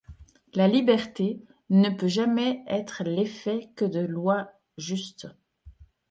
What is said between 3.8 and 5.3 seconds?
de lois justes.